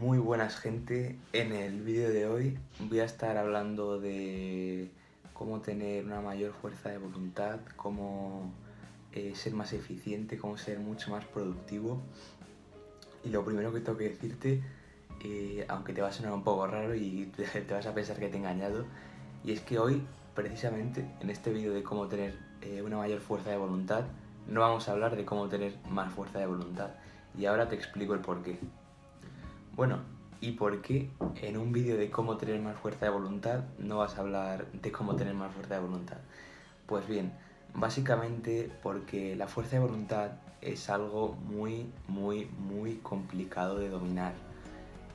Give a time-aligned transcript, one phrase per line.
[0.00, 4.92] Muy buenas gente, en el vídeo de hoy voy a estar hablando de
[5.32, 8.52] cómo tener una mayor fuerza de voluntad, cómo
[9.12, 12.00] eh, ser más eficiente, cómo ser mucho más productivo.
[13.24, 14.62] Y lo primero que tengo que decirte,
[15.24, 17.32] eh, aunque te va a sonar un poco raro y
[17.66, 18.84] te vas a pensar que te he engañado,
[19.42, 23.50] y es que hoy, precisamente, en este vídeo de cómo tener eh, una mayor fuerza
[23.50, 24.04] de voluntad,
[24.46, 26.90] no vamos a hablar de cómo tener más fuerza de voluntad.
[27.36, 28.60] Y ahora te explico el porqué.
[29.78, 30.00] Bueno,
[30.40, 31.08] ¿y por qué
[31.40, 34.90] en un vídeo de cómo tener más fuerza de voluntad no vas a hablar de
[34.90, 36.16] cómo tener más fuerza de voluntad?
[36.86, 37.32] Pues bien,
[37.74, 44.32] básicamente porque la fuerza de voluntad es algo muy, muy, muy complicado de dominar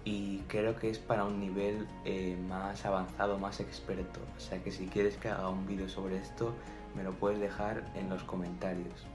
[0.05, 4.21] y creo que es para un nivel eh, más avanzado, más experto.
[4.37, 6.53] O sea que si quieres que haga un vídeo sobre esto,
[6.95, 9.12] me lo puedes dejar en los comentarios.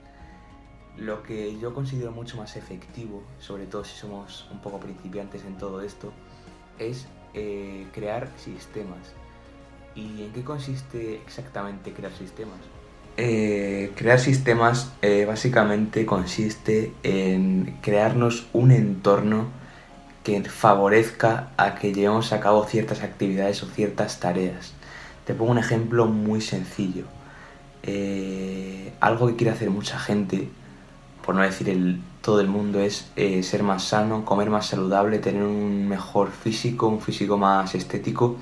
[1.00, 5.56] Lo que yo considero mucho más efectivo, sobre todo si somos un poco principiantes en
[5.56, 6.12] todo esto,
[6.78, 9.14] es eh, crear sistemas.
[9.94, 12.58] ¿Y en qué consiste exactamente crear sistemas?
[13.16, 19.46] Eh, crear sistemas eh, básicamente consiste en crearnos un entorno
[20.24, 24.74] que favorezca a que llevemos a cabo ciertas actividades o ciertas tareas.
[25.24, 27.04] Te pongo un ejemplo muy sencillo.
[29.00, 30.48] algo que quiere hacer mucha gente
[31.28, 35.18] por no decir el, todo el mundo, es eh, ser más sano, comer más saludable,
[35.18, 38.38] tener un mejor físico, un físico más estético.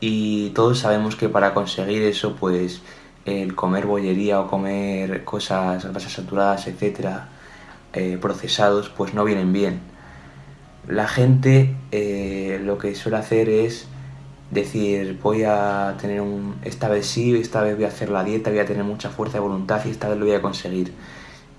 [0.00, 2.80] Y todos sabemos que para conseguir eso, pues
[3.26, 7.28] el comer bollería o comer cosas grasas saturadas, etcétera,
[7.92, 9.80] eh, procesados, pues no vienen bien.
[10.88, 13.88] La gente eh, lo que suele hacer es
[14.50, 16.54] decir, voy a tener un.
[16.64, 19.34] Esta vez sí, esta vez voy a hacer la dieta, voy a tener mucha fuerza
[19.34, 20.94] de voluntad y esta vez lo voy a conseguir.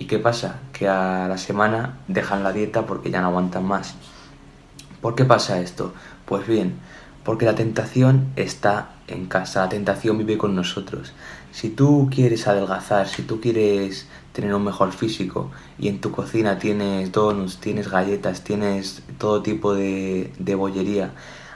[0.01, 0.61] ¿Y qué pasa?
[0.73, 3.93] Que a la semana dejan la dieta porque ya no aguantan más.
[4.99, 5.93] ¿Por qué pasa esto?
[6.25, 6.79] Pues bien,
[7.23, 11.13] porque la tentación está en casa, la tentación vive con nosotros.
[11.51, 16.57] Si tú quieres adelgazar, si tú quieres tener un mejor físico y en tu cocina
[16.57, 21.11] tienes donuts, tienes galletas, tienes todo tipo de, de bollería,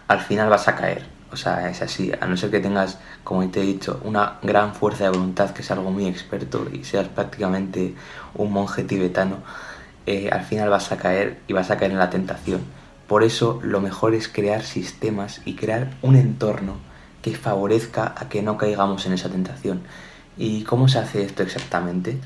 [0.08, 1.15] al final vas a caer.
[1.32, 4.74] O sea, es así, a no ser que tengas, como te he dicho, una gran
[4.74, 7.96] fuerza de voluntad, que es algo muy experto y seas prácticamente
[8.36, 9.38] un monje tibetano,
[10.06, 12.62] eh, al final vas a caer y vas a caer en la tentación.
[13.08, 16.76] Por eso lo mejor es crear sistemas y crear un entorno
[17.22, 19.82] que favorezca a que no caigamos en esa tentación.
[20.38, 22.20] ¿Y cómo se hace esto exactamente?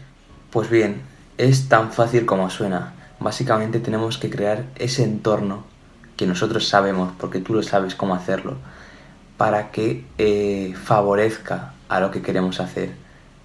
[0.51, 1.01] Pues bien,
[1.37, 2.93] es tan fácil como suena.
[3.19, 5.63] Básicamente tenemos que crear ese entorno
[6.17, 8.57] que nosotros sabemos, porque tú lo sabes cómo hacerlo
[9.39, 12.89] para que eh, favorezca a lo que queremos hacer.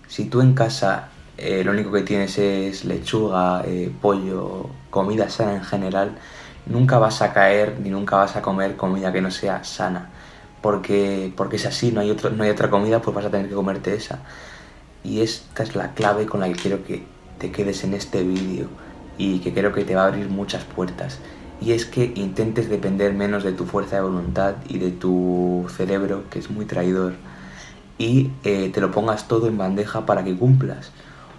[0.08, 5.54] Si tú en casa eh, lo único que tienes es lechuga, eh, pollo, comida sana
[5.54, 6.18] en general,
[6.66, 10.10] nunca vas a caer ni nunca vas a comer comida que no sea sana.
[10.60, 13.48] Porque, porque es así, no hay, otro, no hay otra comida, pues vas a tener
[13.48, 14.18] que comerte esa.
[15.04, 17.04] Y esta es la clave con la que quiero que
[17.38, 18.66] te quedes en este vídeo
[19.16, 21.20] y que creo que te va a abrir muchas puertas
[21.60, 26.24] y es que intentes depender menos de tu fuerza de voluntad y de tu cerebro,
[26.30, 27.14] que es muy traidor,
[27.98, 30.90] y eh, te lo pongas todo en bandeja para que cumplas.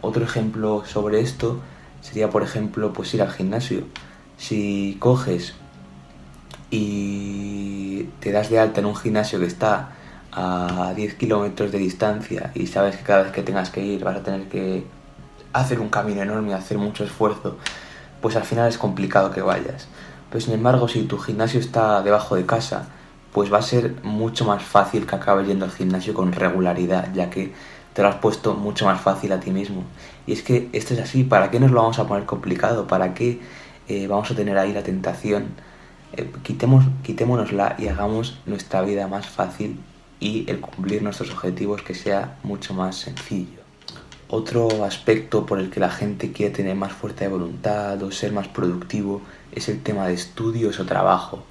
[0.02, 1.60] Otro ejemplo sobre esto
[2.02, 3.84] sería, por ejemplo, pues ir al gimnasio.
[4.38, 5.54] Si coges
[6.70, 9.90] y te das de alta en un gimnasio que está
[10.32, 14.18] a 10 kilómetros de distancia y sabes que cada vez que tengas que ir vas
[14.18, 14.84] a tener que
[15.54, 17.58] hacer un camino enorme, hacer mucho esfuerzo,
[18.22, 19.88] pues al final es complicado que vayas.
[20.30, 22.88] Pero sin embargo, si tu gimnasio está debajo de casa,
[23.32, 27.30] pues va a ser mucho más fácil que acabes yendo al gimnasio con regularidad, ya
[27.30, 27.54] que
[27.94, 29.84] te lo has puesto mucho más fácil a ti mismo.
[30.28, 32.88] Y es que esto es así, ¿para qué nos lo vamos a poner complicado?
[32.88, 33.42] ¿Para qué
[33.88, 35.48] eh, vamos a tener ahí la tentación?
[36.14, 39.80] Eh, quitemos, quitémonosla y hagamos nuestra vida más fácil
[40.20, 43.65] y el cumplir nuestros objetivos que sea mucho más sencillo.
[44.38, 48.34] Otro aspecto por el que la gente quiere tener más fuerza de voluntad o ser
[48.34, 49.22] más productivo
[49.54, 51.46] es el tema de estudios o trabajo.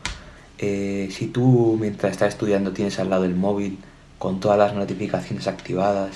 [0.59, 3.79] Eh, si tú mientras estás estudiando tienes al lado el móvil
[4.19, 6.11] con todas las notificaciones activadas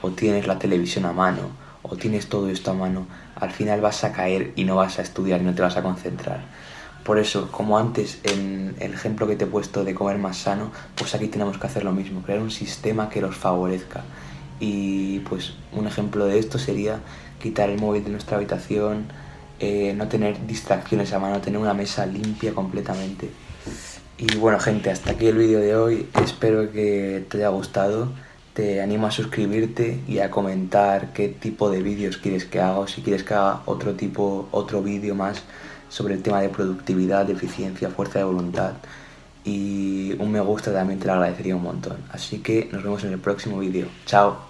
[0.00, 1.50] o tienes la televisión a mano
[1.82, 5.02] o tienes todo esto a mano, al final vas a caer y no vas a
[5.02, 6.40] estudiar y no te vas a concentrar.
[7.04, 10.72] Por eso, como antes en el ejemplo que te he puesto de comer más sano,
[10.94, 14.02] pues aquí tenemos que hacer lo mismo, crear un sistema que los favorezca.
[14.60, 17.00] Y pues un ejemplo de esto sería
[17.40, 19.06] quitar el móvil de nuestra habitación,
[19.58, 23.30] eh, no tener distracciones a mano, tener una mesa limpia completamente.
[24.18, 28.08] Y bueno gente, hasta aquí el vídeo de hoy, espero que te haya gustado,
[28.54, 32.86] te animo a suscribirte y a comentar qué tipo de vídeos quieres que haga o
[32.86, 35.42] si quieres que haga otro tipo, otro vídeo más
[35.90, 38.72] sobre el tema de productividad, de eficiencia, fuerza de voluntad
[39.46, 41.96] y un me gusta también te lo agradecería un montón.
[42.10, 43.86] Así que nos vemos en el próximo vídeo.
[44.04, 44.46] Chao.